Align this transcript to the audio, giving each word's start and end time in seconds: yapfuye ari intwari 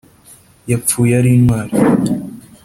yapfuye 0.71 1.13
ari 1.19 1.29
intwari 1.37 1.75